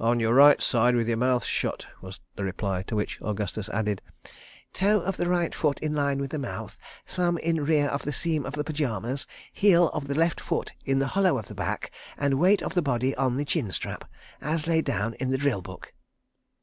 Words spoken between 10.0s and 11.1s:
the left foot in the